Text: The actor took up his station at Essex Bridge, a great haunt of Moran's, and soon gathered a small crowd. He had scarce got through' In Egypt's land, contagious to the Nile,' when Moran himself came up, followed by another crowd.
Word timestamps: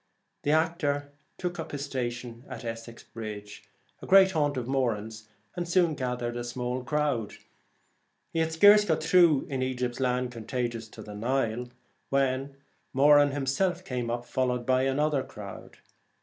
The 0.41 0.49
actor 0.49 1.11
took 1.37 1.59
up 1.59 1.73
his 1.73 1.85
station 1.85 2.43
at 2.49 2.65
Essex 2.65 3.03
Bridge, 3.03 3.65
a 4.01 4.07
great 4.07 4.31
haunt 4.31 4.57
of 4.57 4.67
Moran's, 4.67 5.29
and 5.55 5.69
soon 5.69 5.93
gathered 5.93 6.35
a 6.35 6.43
small 6.43 6.83
crowd. 6.83 7.33
He 8.33 8.39
had 8.39 8.51
scarce 8.51 8.83
got 8.83 9.03
through' 9.03 9.45
In 9.51 9.61
Egypt's 9.61 9.99
land, 9.99 10.31
contagious 10.31 10.87
to 10.87 11.03
the 11.03 11.13
Nile,' 11.13 11.69
when 12.09 12.55
Moran 12.93 13.29
himself 13.29 13.85
came 13.85 14.09
up, 14.09 14.25
followed 14.25 14.65
by 14.65 14.85
another 14.85 15.21
crowd. 15.21 15.77